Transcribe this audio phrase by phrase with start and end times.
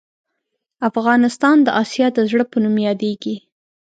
[0.89, 3.35] افغانستان د اسیا د زړه په نوم یادیږې